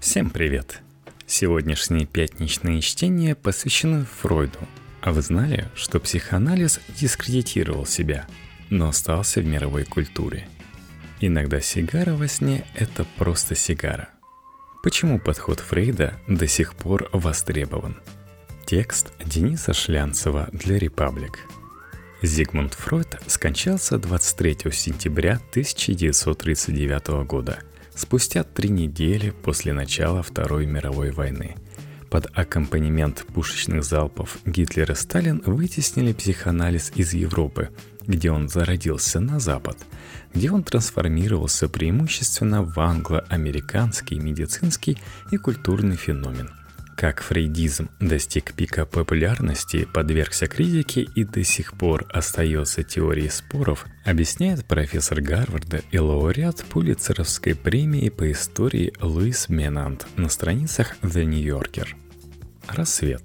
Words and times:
Всем 0.00 0.30
привет! 0.30 0.80
Сегодняшние 1.26 2.06
пятничные 2.06 2.80
чтения 2.80 3.34
посвящены 3.34 4.06
Фройду. 4.22 4.58
А 5.02 5.12
вы 5.12 5.20
знали, 5.20 5.68
что 5.74 6.00
психоанализ 6.00 6.80
дискредитировал 6.98 7.84
себя, 7.84 8.26
но 8.70 8.88
остался 8.88 9.42
в 9.42 9.46
мировой 9.46 9.84
культуре? 9.84 10.48
Иногда 11.20 11.60
сигара 11.60 12.14
во 12.14 12.28
сне– 12.28 12.64
это 12.74 13.04
просто 13.18 13.54
сигара. 13.54 14.08
Почему 14.82 15.20
подход 15.20 15.60
Фрейда 15.60 16.18
до 16.26 16.48
сих 16.48 16.76
пор 16.76 17.10
востребован? 17.12 18.00
Текст 18.64 19.12
Дениса 19.22 19.74
Шлянцева 19.74 20.48
для 20.52 20.78
«Репаблик». 20.78 21.40
Зигмунд 22.22 22.72
Фройд 22.72 23.20
скончался 23.26 23.98
23 23.98 24.72
сентября 24.72 25.40
1939 25.52 27.26
года, 27.26 27.60
спустя 27.94 28.44
три 28.44 28.68
недели 28.68 29.30
после 29.30 29.72
начала 29.72 30.22
Второй 30.22 30.66
мировой 30.66 31.10
войны. 31.10 31.56
Под 32.10 32.26
аккомпанемент 32.34 33.24
пушечных 33.32 33.84
залпов 33.84 34.38
Гитлер 34.44 34.90
и 34.90 34.94
Сталин 34.94 35.42
вытеснили 35.46 36.12
психоанализ 36.12 36.92
из 36.96 37.12
Европы, 37.14 37.70
где 38.06 38.30
он 38.30 38.48
зародился 38.48 39.20
на 39.20 39.38
Запад, 39.38 39.78
где 40.34 40.50
он 40.50 40.64
трансформировался 40.64 41.68
преимущественно 41.68 42.62
в 42.62 42.78
англо-американский 42.80 44.18
медицинский 44.18 44.98
и 45.30 45.36
культурный 45.36 45.96
феномен– 45.96 46.50
как 47.00 47.22
фрейдизм 47.22 47.88
достиг 47.98 48.52
пика 48.52 48.84
популярности, 48.84 49.88
подвергся 49.90 50.46
критике 50.46 51.00
и 51.00 51.24
до 51.24 51.42
сих 51.44 51.72
пор 51.72 52.04
остается 52.10 52.82
теорией 52.82 53.30
споров, 53.30 53.86
объясняет 54.04 54.66
профессор 54.66 55.22
Гарварда 55.22 55.80
и 55.90 55.98
лауреат 55.98 56.62
Пулицеровской 56.66 57.54
премии 57.54 58.10
по 58.10 58.30
истории 58.30 58.92
Луис 59.00 59.48
Менант 59.48 60.06
на 60.16 60.28
страницах 60.28 60.94
The 61.00 61.24
New 61.24 61.42
Yorker. 61.42 61.88
Рассвет. 62.68 63.22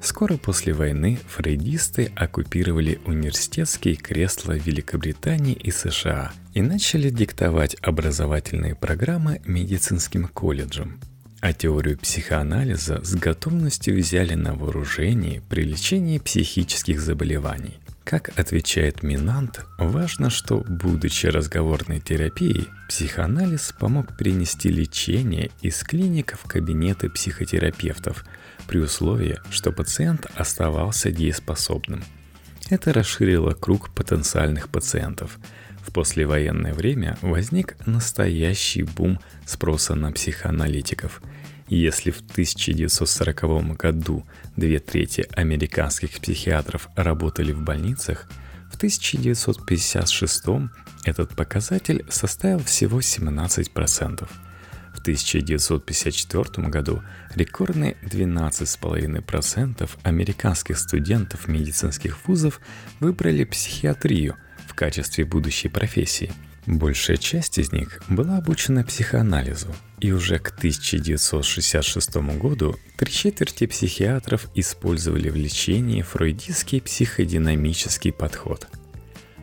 Скоро 0.00 0.38
после 0.38 0.72
войны 0.72 1.18
фрейдисты 1.28 2.10
оккупировали 2.16 2.98
университетские 3.04 3.96
кресла 3.96 4.52
Великобритании 4.52 5.52
и 5.52 5.70
США 5.70 6.32
и 6.54 6.62
начали 6.62 7.10
диктовать 7.10 7.76
образовательные 7.82 8.74
программы 8.74 9.42
медицинским 9.44 10.28
колледжам– 10.28 10.98
а 11.46 11.52
теорию 11.52 11.96
психоанализа 11.96 13.04
с 13.04 13.14
готовностью 13.14 13.96
взяли 13.96 14.34
на 14.34 14.54
вооружение 14.54 15.42
при 15.48 15.62
лечении 15.62 16.18
психических 16.18 17.00
заболеваний. 17.00 17.78
Как 18.02 18.36
отвечает 18.36 19.04
Минант, 19.04 19.64
важно, 19.78 20.28
что, 20.28 20.64
будучи 20.68 21.26
разговорной 21.26 22.00
терапией, 22.00 22.66
психоанализ 22.88 23.72
помог 23.78 24.16
перенести 24.16 24.70
лечение 24.70 25.52
из 25.62 25.84
клиник 25.84 26.36
в 26.36 26.48
кабинеты 26.48 27.08
психотерапевтов, 27.10 28.24
при 28.66 28.78
условии, 28.78 29.38
что 29.48 29.70
пациент 29.70 30.26
оставался 30.34 31.12
дееспособным. 31.12 32.02
Это 32.70 32.92
расширило 32.92 33.52
круг 33.52 33.94
потенциальных 33.94 34.68
пациентов– 34.68 35.38
в 35.86 35.92
послевоенное 35.92 36.74
время 36.74 37.16
возник 37.22 37.76
настоящий 37.86 38.82
бум 38.82 39.20
спроса 39.44 39.94
на 39.94 40.12
психоаналитиков. 40.12 41.22
Если 41.68 42.10
в 42.10 42.20
1940 42.20 43.76
году 43.76 44.24
две 44.56 44.78
трети 44.78 45.26
американских 45.32 46.20
психиатров 46.20 46.88
работали 46.96 47.52
в 47.52 47.62
больницах, 47.62 48.28
в 48.70 48.76
1956 48.76 50.44
этот 51.04 51.34
показатель 51.34 52.04
составил 52.08 52.58
всего 52.60 53.00
17%. 53.00 54.28
В 54.92 55.00
1954 55.00 56.68
году 56.68 57.02
рекордные 57.34 57.96
12,5% 58.02 59.90
американских 60.02 60.78
студентов 60.78 61.48
медицинских 61.48 62.26
вузов 62.26 62.60
выбрали 62.98 63.44
психиатрию– 63.44 64.36
качестве 64.76 65.24
будущей 65.24 65.68
профессии. 65.68 66.30
Большая 66.66 67.16
часть 67.16 67.58
из 67.58 67.72
них 67.72 68.02
была 68.08 68.38
обучена 68.38 68.84
психоанализу, 68.84 69.74
и 70.00 70.12
уже 70.12 70.38
к 70.38 70.48
1966 70.48 72.16
году 72.38 72.76
три 72.96 73.10
четверти 73.10 73.66
психиатров 73.66 74.48
использовали 74.54 75.28
в 75.30 75.36
лечении 75.36 76.02
фрейдистский 76.02 76.80
психодинамический 76.80 78.12
подход. 78.12 78.66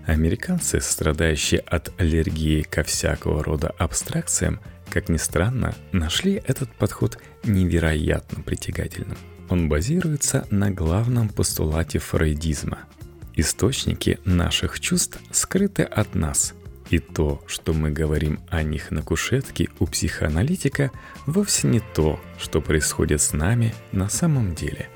Американцы, 0.05 0.81
страдающие 0.81 1.61
от 1.61 1.93
аллергии 1.99 2.61
ко 2.61 2.83
всякого 2.83 3.41
рода 3.41 3.69
абстракциям, 3.77 4.59
как 4.89 5.07
ни 5.07 5.17
странно, 5.17 5.73
нашли 5.93 6.41
этот 6.45 6.69
подход 6.75 7.17
невероятно 7.45 8.43
притягательным. 8.43 9.17
Он 9.49 9.69
базируется 9.69 10.45
на 10.51 10.71
главном 10.71 11.29
постулате 11.29 11.99
фрейдизма– 11.99 12.79
Источники 13.35 14.19
наших 14.25 14.79
чувств 14.79 15.19
скрыты 15.31 15.81
от 15.81 16.13
нас, 16.13 16.53
и 16.91 16.99
то, 16.99 17.43
что 17.47 17.73
мы 17.73 17.89
говорим 17.89 18.39
о 18.49 18.61
них 18.61 18.91
на 18.91 19.01
кушетке 19.01 19.69
у 19.79 19.87
психоаналитика, 19.87 20.91
вовсе 21.25 21.67
не 21.67 21.81
то, 21.95 22.19
что 22.37 22.61
происходит 22.61 23.21
с 23.21 23.33
нами 23.33 23.73
на 23.91 24.07
самом 24.07 24.53
деле. 24.53 24.87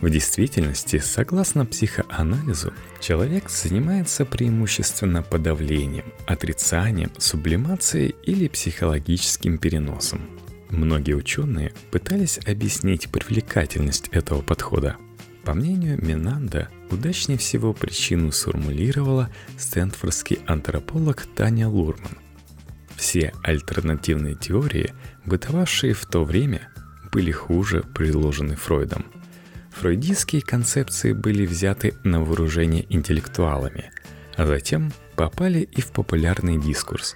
В 0.00 0.08
действительности, 0.08 0.98
согласно 0.98 1.66
психоанализу, 1.66 2.72
человек 3.00 3.50
занимается 3.50 4.24
преимущественно 4.24 5.24
подавлением, 5.24 6.04
отрицанием, 6.26 7.10
сублимацией 7.18 8.14
или 8.22 8.46
психологическим 8.46 9.58
переносом. 9.58 10.20
Многие 10.70 11.14
ученые 11.14 11.72
пытались 11.90 12.38
объяснить 12.46 13.08
привлекательность 13.08 14.08
этого 14.12 14.42
подхода– 14.42 14.96
по 15.46 15.54
мнению 15.54 16.04
Минанда, 16.04 16.68
удачнее 16.90 17.38
всего 17.38 17.72
причину 17.72 18.32
сформулировала 18.32 19.30
стэнфордский 19.56 20.40
антрополог 20.44 21.22
Таня 21.36 21.68
Лурман. 21.68 22.18
Все 22.96 23.32
альтернативные 23.44 24.34
теории, 24.34 24.92
бытовавшие 25.24 25.94
в 25.94 26.04
то 26.04 26.24
время, 26.24 26.68
были 27.12 27.30
хуже 27.30 27.84
предложены 27.94 28.56
Фройдом. 28.56 29.06
Фройдистские 29.70 30.42
концепции 30.42 31.12
были 31.12 31.46
взяты 31.46 31.94
на 32.02 32.24
вооружение 32.24 32.84
интеллектуалами, 32.92 33.92
а 34.36 34.46
затем 34.46 34.92
попали 35.14 35.60
и 35.60 35.80
в 35.80 35.92
популярный 35.92 36.60
дискурс. 36.60 37.14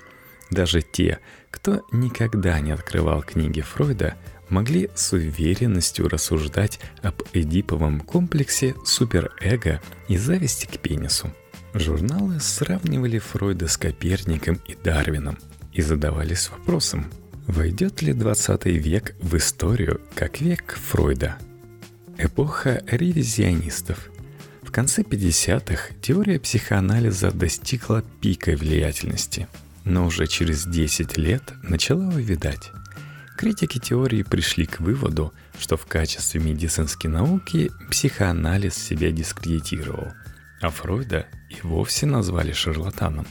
Даже 0.53 0.83
те, 0.83 1.19
кто 1.51 1.85
никогда 1.91 2.61
не 2.61 2.71
открывал 2.71 3.23
книги 3.23 3.61
Фройда, 3.61 4.15
могли 4.51 4.91
с 4.95 5.13
уверенностью 5.13 6.09
рассуждать 6.09 6.81
об 7.03 7.23
эдиповом 7.33 8.01
комплексе 8.01 8.75
суперэго 8.85 9.81
и 10.09 10.19
зависти 10.19 10.67
к 10.67 10.79
пенису. 10.79 11.33
Журналы 11.73 12.41
сравнивали 12.41 13.19
Фройда 13.19 13.69
с 13.69 13.77
Коперником 13.77 14.61
и 14.67 14.75
Дарвином 14.75 15.39
и 15.73 15.83
задавались 15.83 16.51
вопросом, 16.51 17.07
войдет 17.47 18.03
ли 18.03 18.13
20 18.13 18.67
век 18.67 19.15
в 19.21 19.37
историю 19.37 20.01
как 20.15 20.41
век 20.41 20.77
Фройда. 20.89 21.37
Эпоха 22.19 22.83
ревизионистов. 22.87 24.11
В 24.63 24.73
конце 24.73 25.03
50-х 25.03 25.95
теория 26.03 26.39
психоанализа 26.39 27.31
достигла 27.31 28.05
пика 28.21 28.53
влиятельности, 28.53 29.49
но 29.85 30.07
уже 30.07 30.27
через 30.27 30.67
10 30.67 31.17
лет 31.17 31.55
начала 31.63 32.09
увядать. 32.09 32.71
Критики 33.41 33.79
теории 33.79 34.23
пришли 34.23 34.67
к 34.67 34.81
выводу, 34.81 35.33
что 35.59 35.79
в 35.79 35.87
качестве 35.87 36.43
медицинской 36.43 37.09
науки 37.09 37.71
психоанализ 37.91 38.75
себя 38.75 39.11
дискредитировал, 39.13 40.09
а 40.61 40.69
Фройда 40.69 41.25
и 41.49 41.57
вовсе 41.67 42.05
назвали 42.05 42.53
шарлатаном. 42.53 43.27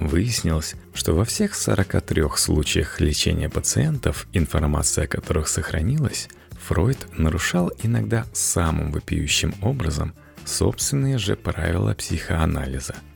Выяснилось, 0.00 0.74
что 0.92 1.14
во 1.14 1.24
всех 1.24 1.54
43 1.54 2.24
случаях 2.34 2.98
лечения 2.98 3.48
пациентов, 3.48 4.26
информация 4.32 5.04
о 5.04 5.06
которых 5.06 5.46
сохранилась, 5.46 6.28
Фройд 6.66 7.06
нарушал 7.16 7.70
иногда 7.80 8.26
самым 8.32 8.90
вопиющим 8.90 9.54
образом 9.62 10.14
собственные 10.46 11.16
же 11.18 11.36
правила 11.36 11.94
психоанализа– 11.94 12.96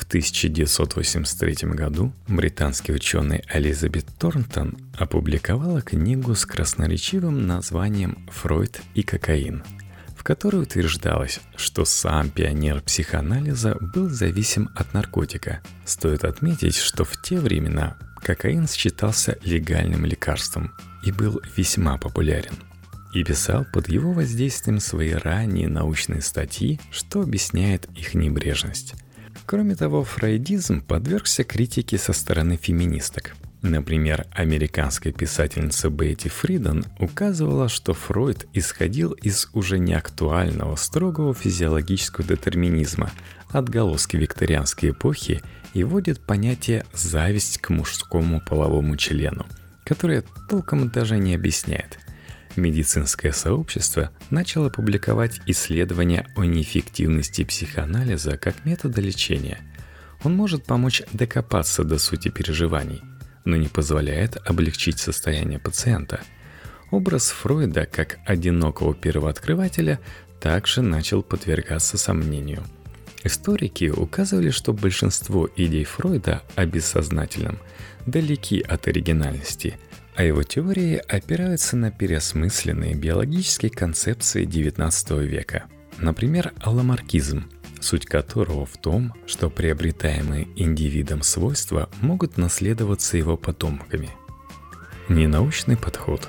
в 0.00 0.04
1983 0.04 1.68
году 1.72 2.10
британский 2.26 2.92
ученый 2.92 3.44
Элизабет 3.52 4.06
Торнтон 4.18 4.78
опубликовала 4.96 5.82
книгу 5.82 6.34
с 6.34 6.46
красноречивым 6.46 7.46
названием 7.46 8.26
«Фройд 8.30 8.80
и 8.94 9.02
кокаин», 9.02 9.62
в 10.16 10.24
которой 10.24 10.62
утверждалось, 10.62 11.40
что 11.54 11.84
сам 11.84 12.30
пионер 12.30 12.80
психоанализа 12.80 13.76
был 13.94 14.08
зависим 14.08 14.70
от 14.74 14.94
наркотика. 14.94 15.60
Стоит 15.84 16.24
отметить, 16.24 16.76
что 16.76 17.04
в 17.04 17.20
те 17.20 17.38
времена 17.38 17.98
кокаин 18.22 18.66
считался 18.66 19.38
легальным 19.44 20.06
лекарством 20.06 20.72
и 21.04 21.12
был 21.12 21.42
весьма 21.56 21.98
популярен. 21.98 22.54
И 23.12 23.22
писал 23.22 23.66
под 23.70 23.88
его 23.88 24.12
воздействием 24.12 24.80
свои 24.80 25.12
ранние 25.12 25.68
научные 25.68 26.22
статьи, 26.22 26.80
что 26.90 27.20
объясняет 27.20 27.86
их 27.94 28.14
небрежность. 28.14 28.94
Кроме 29.50 29.74
того, 29.74 30.04
фрейдизм 30.04 30.80
подвергся 30.80 31.42
критике 31.42 31.98
со 31.98 32.12
стороны 32.12 32.56
феминисток. 32.56 33.34
Например, 33.62 34.28
американская 34.30 35.12
писательница 35.12 35.90
Бетти 35.90 36.28
Фриден 36.28 36.84
указывала, 37.00 37.68
что 37.68 37.92
Фройд 37.92 38.46
исходил 38.52 39.10
из 39.10 39.48
уже 39.52 39.80
неактуального 39.80 40.76
строгого 40.76 41.34
физиологического 41.34 42.24
детерминизма, 42.24 43.10
отголоски 43.48 44.16
викторианской 44.16 44.90
эпохи 44.90 45.42
и 45.74 45.82
вводит 45.82 46.20
понятие 46.20 46.84
«зависть 46.94 47.58
к 47.58 47.70
мужскому 47.70 48.40
половому 48.48 48.96
члену», 48.96 49.46
которое 49.82 50.22
толком 50.48 50.90
даже 50.90 51.18
не 51.18 51.34
объясняет. 51.34 51.98
Медицинское 52.56 53.32
сообщество 53.32 54.10
начало 54.30 54.70
публиковать 54.70 55.40
исследования 55.46 56.26
о 56.34 56.44
неэффективности 56.44 57.44
психоанализа 57.44 58.36
как 58.36 58.64
метода 58.64 59.00
лечения. 59.00 59.60
Он 60.24 60.34
может 60.34 60.64
помочь 60.64 61.02
докопаться 61.12 61.84
до 61.84 61.98
сути 61.98 62.28
переживаний, 62.28 63.02
но 63.44 63.56
не 63.56 63.68
позволяет 63.68 64.36
облегчить 64.44 64.98
состояние 64.98 65.60
пациента. 65.60 66.20
Образ 66.90 67.30
Фройда 67.30 67.86
как 67.86 68.18
одинокого 68.26 68.94
первооткрывателя 68.94 70.00
также 70.40 70.82
начал 70.82 71.22
подвергаться 71.22 71.98
сомнению. 71.98 72.64
Историки 73.22 73.90
указывали, 73.90 74.50
что 74.50 74.72
большинство 74.72 75.48
идей 75.56 75.84
Фройда 75.84 76.42
о 76.56 76.64
бессознательном 76.66 77.58
далеки 78.06 78.60
от 78.60 78.88
оригинальности, 78.88 79.78
а 80.20 80.22
его 80.22 80.42
теории 80.42 80.96
опираются 81.08 81.78
на 81.78 81.90
переосмысленные 81.90 82.94
биологические 82.94 83.70
концепции 83.70 84.44
XIX 84.44 85.24
века. 85.24 85.64
Например, 85.96 86.52
ламаркизм– 86.62 87.44
суть 87.80 88.04
которого 88.04 88.66
в 88.66 88.76
том, 88.76 89.14
что 89.24 89.48
приобретаемые 89.48 90.46
индивидом 90.56 91.22
свойства 91.22 91.88
могут 92.02 92.36
наследоваться 92.36 93.16
его 93.16 93.38
потомками. 93.38 94.10
Ненаучный 95.08 95.78
подход. 95.78 96.28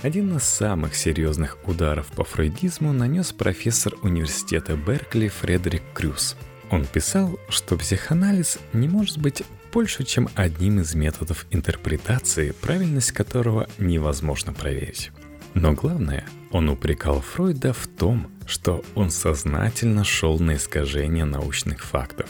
Один 0.00 0.34
из 0.34 0.44
самых 0.44 0.94
серьезных 0.94 1.58
ударов 1.68 2.06
по 2.12 2.24
фрейдизму 2.24 2.94
нанес 2.94 3.30
профессор 3.32 3.92
университета 4.00 4.74
Беркли 4.74 5.28
Фредерик 5.28 5.82
Крюс. 5.92 6.34
Он 6.70 6.86
писал, 6.86 7.38
что 7.50 7.76
психоанализ 7.76 8.58
не 8.72 8.88
может 8.88 9.18
быть 9.18 9.42
больше, 9.72 10.04
чем 10.04 10.28
одним 10.34 10.80
из 10.80 10.94
методов 10.94 11.46
интерпретации, 11.50 12.52
правильность 12.52 13.12
которого 13.12 13.68
невозможно 13.78 14.52
проверить. 14.52 15.10
Но 15.54 15.72
главное, 15.72 16.24
он 16.50 16.68
упрекал 16.68 17.20
Фройда 17.20 17.72
в 17.72 17.88
том, 17.88 18.30
что 18.46 18.84
он 18.94 19.10
сознательно 19.10 20.04
шел 20.04 20.38
на 20.38 20.56
искажение 20.56 21.24
научных 21.24 21.82
фактов. 21.84 22.28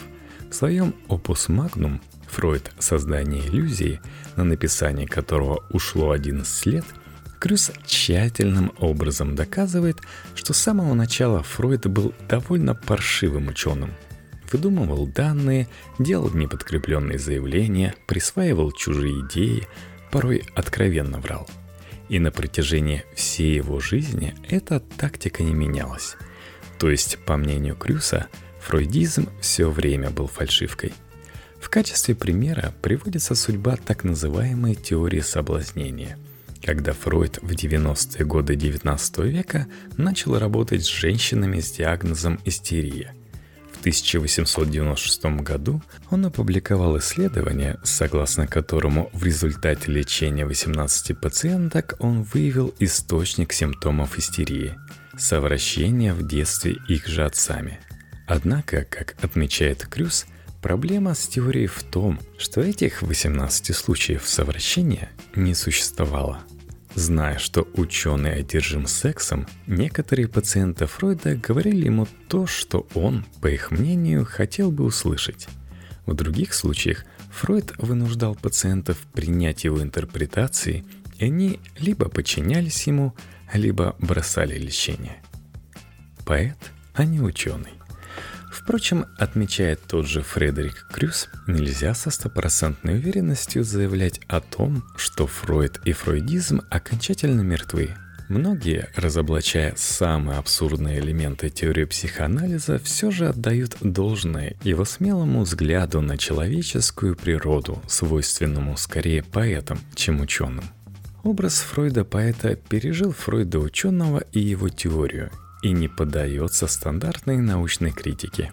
В 0.50 0.54
своем 0.54 0.94
«Opus 1.08 1.48
Magnum» 1.48 2.00
Фройд 2.28 2.70
«Создание 2.78 3.46
иллюзии», 3.46 4.00
на 4.36 4.44
написание 4.44 5.06
которого 5.06 5.64
ушло 5.70 6.12
11 6.12 6.66
лет, 6.66 6.84
Крюс 7.38 7.72
тщательным 7.84 8.72
образом 8.78 9.34
доказывает, 9.34 9.98
что 10.36 10.52
с 10.52 10.58
самого 10.58 10.94
начала 10.94 11.42
Фройд 11.42 11.88
был 11.88 12.14
довольно 12.28 12.76
паршивым 12.76 13.48
ученым. 13.48 13.90
Выдумывал 14.52 15.06
данные, 15.06 15.66
делал 15.98 16.30
неподкрепленные 16.30 17.18
заявления, 17.18 17.94
присваивал 18.06 18.70
чужие 18.72 19.26
идеи, 19.26 19.66
порой 20.10 20.44
откровенно 20.54 21.18
врал– 21.18 21.48
и 22.12 22.18
на 22.18 22.30
протяжении 22.30 23.04
всей 23.14 23.54
его 23.54 23.80
жизни 23.80 24.34
эта 24.46 24.80
тактика 24.80 25.42
не 25.42 25.54
менялась. 25.54 26.16
То 26.78 26.90
есть, 26.90 27.18
по 27.24 27.38
мнению 27.38 27.74
Крюса, 27.74 28.26
фройдизм 28.60 29.30
все 29.40 29.70
время 29.70 30.10
был 30.10 30.26
фальшивкой. 30.26 30.92
В 31.58 31.70
качестве 31.70 32.14
примера 32.14 32.74
приводится 32.82 33.34
судьба 33.34 33.76
так 33.76 34.04
называемой 34.04 34.74
теории 34.74 35.20
соблазнения, 35.20 36.18
когда 36.62 36.92
Фройд 36.92 37.38
в 37.40 37.52
90-е 37.52 38.26
годы 38.26 38.56
19 38.56 39.18
века 39.20 39.66
начал 39.96 40.38
работать 40.38 40.84
с 40.84 40.88
женщинами 40.88 41.60
с 41.60 41.72
диагнозом 41.72 42.40
истерия– 42.44 43.14
1896 43.82 45.24
году 45.42 45.82
он 46.08 46.24
опубликовал 46.24 46.98
исследование, 46.98 47.80
согласно 47.82 48.46
которому 48.46 49.10
в 49.12 49.24
результате 49.24 49.90
лечения 49.90 50.46
18 50.46 51.20
пациенток 51.20 51.96
он 51.98 52.22
выявил 52.22 52.72
источник 52.78 53.52
симптомов 53.52 54.16
истерии– 54.18 54.76
совращение 55.18 56.14
в 56.14 56.24
детстве 56.24 56.76
их 56.88 57.08
же 57.08 57.24
отцами. 57.24 57.80
Однако, 58.28 58.84
как 58.84 59.16
отмечает 59.20 59.84
Крюс, 59.88 60.26
проблема 60.62 61.16
с 61.16 61.26
теорией 61.26 61.66
в 61.66 61.82
том, 61.82 62.20
что 62.38 62.60
этих 62.60 63.02
18 63.02 63.74
случаев 63.74 64.22
совращения 64.28 65.10
не 65.34 65.54
существовало– 65.56 66.42
Зная, 66.94 67.38
что 67.38 67.66
ученый 67.74 68.34
одержим 68.34 68.86
сексом, 68.86 69.46
некоторые 69.66 70.28
пациенты 70.28 70.86
Фройда 70.86 71.36
говорили 71.36 71.86
ему 71.86 72.06
то, 72.28 72.46
что 72.46 72.86
он, 72.94 73.24
по 73.40 73.46
их 73.46 73.70
мнению, 73.70 74.26
хотел 74.26 74.70
бы 74.70 74.84
услышать. 74.84 75.48
В 76.04 76.14
других 76.14 76.52
случаях 76.52 77.04
Фройд 77.30 77.72
вынуждал 77.78 78.34
пациентов 78.34 78.98
принять 79.14 79.64
его 79.64 79.82
интерпретации, 79.82 80.84
и 81.18 81.24
они 81.24 81.60
либо 81.78 82.08
подчинялись 82.10 82.86
ему, 82.86 83.14
либо 83.54 83.96
бросали 83.98 84.58
лечение. 84.58 85.22
Поэт, 86.26 86.58
а 86.94 87.04
не 87.04 87.20
ученый. 87.20 87.72
Впрочем, 88.52 89.06
отмечает 89.16 89.80
тот 89.88 90.06
же 90.06 90.20
Фредерик 90.22 90.86
Крюс, 90.92 91.28
нельзя 91.46 91.94
со 91.94 92.10
стопроцентной 92.10 92.96
уверенностью 92.98 93.64
заявлять 93.64 94.20
о 94.28 94.40
том, 94.40 94.84
что 94.94 95.26
Фройд 95.26 95.80
и 95.86 95.92
фройдизм 95.92 96.60
окончательно 96.68 97.40
мертвы. 97.40 97.94
Многие, 98.28 98.90
разоблачая 98.94 99.74
самые 99.76 100.38
абсурдные 100.38 101.00
элементы 101.00 101.48
теории 101.48 101.84
психоанализа, 101.84 102.78
все 102.78 103.10
же 103.10 103.28
отдают 103.28 103.76
должное 103.80 104.56
его 104.62 104.84
смелому 104.84 105.42
взгляду 105.42 106.02
на 106.02 106.18
человеческую 106.18 107.16
природу, 107.16 107.82
свойственному 107.88 108.76
скорее 108.76 109.22
поэтам, 109.22 109.80
чем 109.94 110.20
ученым. 110.20 110.64
Образ 111.24 111.60
Фройда 111.60 112.04
поэта 112.04 112.56
пережил 112.56 113.12
Фройда 113.12 113.60
ученого 113.60 114.18
и 114.32 114.40
его 114.40 114.68
теорию, 114.68 115.30
и 115.62 115.70
не 115.70 115.88
поддается 115.88 116.66
стандартной 116.66 117.38
научной 117.38 117.92
критике. 117.92 118.52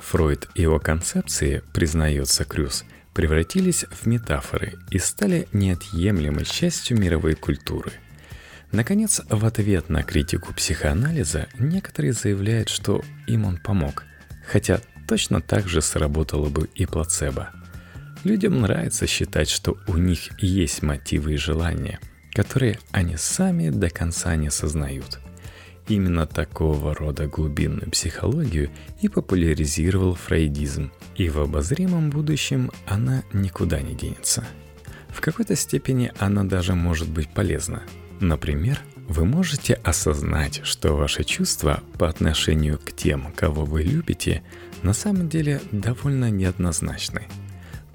Фройд 0.00 0.48
и 0.54 0.62
его 0.62 0.78
концепции, 0.78 1.62
признается 1.72 2.44
Крюс, 2.44 2.84
превратились 3.14 3.84
в 3.90 4.06
метафоры 4.06 4.74
и 4.90 4.98
стали 4.98 5.48
неотъемлемой 5.52 6.44
частью 6.44 6.98
мировой 6.98 7.34
культуры. 7.34 7.92
Наконец, 8.72 9.20
в 9.28 9.44
ответ 9.44 9.88
на 9.88 10.02
критику 10.02 10.54
психоанализа 10.54 11.48
некоторые 11.58 12.12
заявляют, 12.12 12.68
что 12.68 13.02
им 13.26 13.44
он 13.44 13.58
помог, 13.58 14.04
хотя 14.46 14.80
точно 15.08 15.40
так 15.40 15.66
же 15.68 15.82
сработало 15.82 16.48
бы 16.48 16.68
и 16.74 16.86
плацебо. 16.86 17.50
Людям 18.22 18.60
нравится 18.60 19.06
считать, 19.06 19.48
что 19.48 19.78
у 19.88 19.96
них 19.96 20.40
есть 20.40 20.82
мотивы 20.82 21.34
и 21.34 21.36
желания, 21.36 21.98
которые 22.32 22.78
они 22.92 23.16
сами 23.16 23.70
до 23.70 23.90
конца 23.90 24.36
не 24.36 24.50
сознают– 24.50 25.18
Именно 25.90 26.24
такого 26.24 26.94
рода 26.94 27.26
глубинную 27.26 27.90
психологию 27.90 28.70
и 29.00 29.08
популяризировал 29.08 30.14
фрейдизм, 30.14 30.92
и 31.16 31.28
в 31.28 31.40
обозримом 31.40 32.10
будущем 32.10 32.70
она 32.86 33.24
никуда 33.32 33.80
не 33.80 33.96
денется. 33.96 34.44
В 35.08 35.20
какой-то 35.20 35.56
степени 35.56 36.12
она 36.20 36.44
даже 36.44 36.76
может 36.76 37.08
быть 37.08 37.28
полезна. 37.34 37.82
Например, 38.20 38.78
вы 39.08 39.24
можете 39.24 39.74
осознать, 39.82 40.60
что 40.62 40.92
ваши 40.92 41.24
чувства 41.24 41.82
по 41.98 42.08
отношению 42.08 42.78
к 42.78 42.92
тем, 42.92 43.32
кого 43.34 43.64
вы 43.64 43.82
любите, 43.82 44.44
на 44.84 44.92
самом 44.92 45.28
деле 45.28 45.60
довольно 45.72 46.30
неоднозначны. 46.30 47.22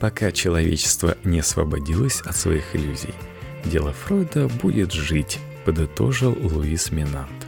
Пока 0.02 0.34
человечество 0.34 1.16
не 1.24 1.40
освободилось 1.40 2.20
от 2.26 2.36
своих 2.36 2.76
иллюзий, 2.76 3.14
дело 3.64 3.94
Фройда 3.94 4.50
будет 4.50 4.92
жить, 4.92 5.40
подытожил 5.64 6.38
Луис 6.38 6.92
Минант. 6.92 7.45